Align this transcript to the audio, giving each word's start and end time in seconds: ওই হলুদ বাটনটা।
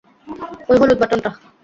ওই 0.69 0.77
হলুদ 0.81 0.97
বাটনটা। 1.01 1.29